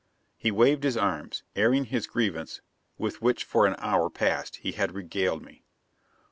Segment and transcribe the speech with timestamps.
[0.35, 2.61] He waved his arms, airing his grievance
[2.97, 5.63] with which for an hour past he had regaled me.